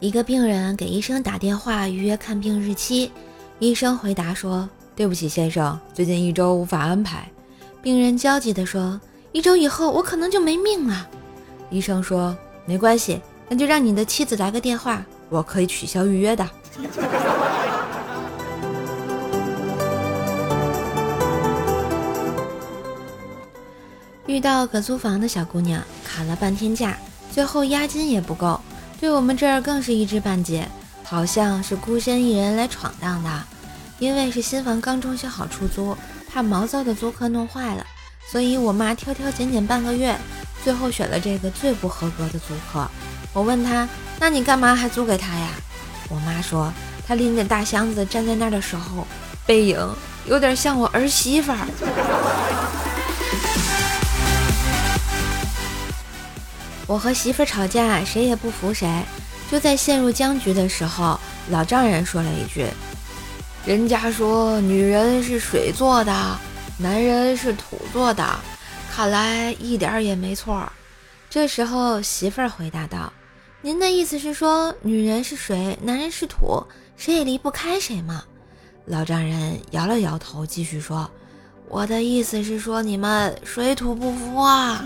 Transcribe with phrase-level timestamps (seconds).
[0.00, 3.10] 一个病人给医生打电话预约看病日期，
[3.58, 7.28] 医生回答说：“对不起，先生，最近一周无法安排。”
[7.82, 9.00] 病人焦急地说
[9.32, 11.08] ：“一周以后我可能就没命了。”
[11.68, 16.48] 医生说：“没关系，那就让你的妻子来个电话，我可以取消预约的。”
[24.26, 26.96] 遇到个租房的小姑娘，砍了半天价，
[27.32, 28.60] 最后押金也不够。
[29.00, 30.68] 对我们这儿更是一知半解，
[31.04, 33.30] 好像是孤身一人来闯荡的。
[33.98, 35.96] 因为是新房刚装修好出租，
[36.30, 37.84] 怕毛躁的租客弄坏了，
[38.30, 40.16] 所以我妈挑挑拣拣半个月，
[40.62, 42.88] 最后选了这个最不合格的租客。
[43.32, 43.88] 我问她
[44.20, 45.48] ：“那你干嘛还租给他呀？”
[46.08, 46.72] 我妈说
[47.06, 49.06] ：“他拎着大箱子站在那儿的时候，
[49.46, 49.78] 背影
[50.26, 51.58] 有点像我儿媳妇儿。”
[56.88, 58.90] 我和媳妇吵架，谁也不服谁。
[59.50, 62.66] 就在陷入僵局的时候，老丈人说了一句
[63.64, 66.38] ：“人家说女人是水做的，
[66.78, 68.24] 男人是土做的，
[68.90, 70.66] 看来一点也没错。”
[71.28, 73.12] 这时候媳妇儿回答道
[73.60, 78.24] ：“您的意思是说女人是水，男人是土，谁也离不开谁吗？”
[78.86, 81.10] 老丈人摇了摇头，继续说
[81.68, 84.82] ：“我的意思是说你们水土不服啊。”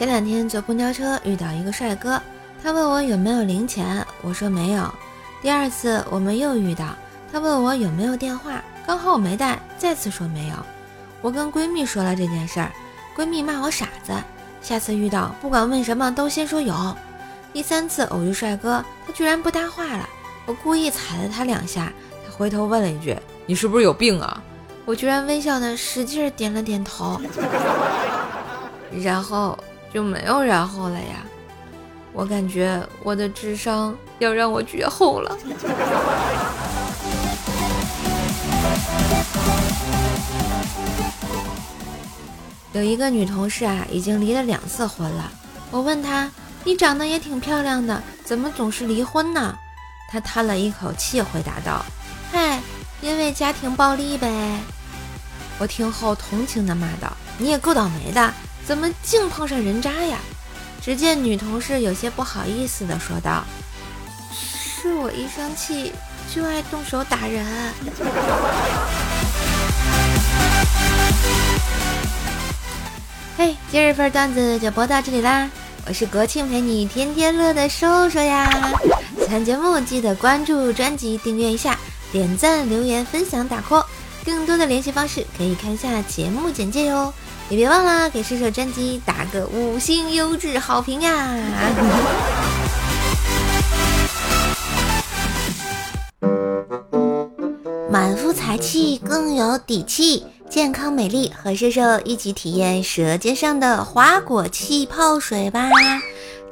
[0.00, 2.18] 前两天坐公交车遇到一个帅哥，
[2.62, 4.90] 他问我有没有零钱，我说没有。
[5.42, 6.96] 第二次我们又遇到，
[7.30, 10.54] 他问我有没有电话，刚好我没带，再次说没有。
[11.20, 12.72] 我跟闺蜜说了这件事儿，
[13.14, 14.14] 闺蜜骂我傻子，
[14.62, 16.96] 下次遇到不管问什么都先说有。
[17.52, 20.08] 第三次偶遇帅哥，他居然不搭话了，
[20.46, 21.92] 我故意踩了他两下，
[22.26, 23.14] 他回头问了一句
[23.44, 24.42] ：“你是不是有病啊？”
[24.86, 27.20] 我居然微笑的使劲点了点头，
[29.04, 29.58] 然后。
[29.92, 31.24] 就没有然后了呀！
[32.12, 35.38] 我感觉我的智商要让我绝后了。
[42.72, 45.30] 有一个女同事啊，已经离了两次婚了。
[45.70, 46.30] 我问她
[46.64, 49.56] ：“你长得也挺漂亮的，怎么总是离婚呢？”
[50.10, 51.84] 她叹了一口气，回答道
[52.32, 52.60] ：“嗨，
[53.00, 54.58] 因为家庭暴力呗。”
[55.58, 58.32] 我听后同情的骂道：“你也够倒霉的。”
[58.66, 60.18] 怎么净碰上人渣呀？
[60.82, 63.44] 只见女同事有些不好意思的说道
[64.32, 65.92] ：“是我一生气
[66.34, 67.44] 就爱动手打人。
[73.36, 75.50] ”嘿，今日份段子就播到这里啦！
[75.86, 78.48] 我是国庆陪你天天乐的瘦瘦呀。
[79.18, 81.78] 喜欢节目记得关注专辑，订阅一下，
[82.10, 83.84] 点赞、留言、分享、打 call。
[84.30, 87.12] 更多的联系方式可以看一下节目简介哟。
[87.48, 91.36] 也别忘了给射手专辑打个五星优质好评呀！
[97.90, 105.68] 满腹才气更有底气，健康美丽和射手一起体验舌尖上的花果气泡水吧！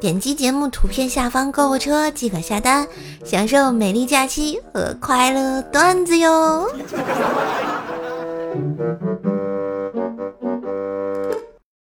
[0.01, 2.87] 点击节目图片下方购物车即可下单，
[3.25, 6.71] 享受美丽假期和快乐段子哟！